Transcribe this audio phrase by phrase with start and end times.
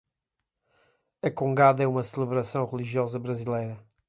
[1.21, 3.77] A congada é uma celebração religiosa brasileira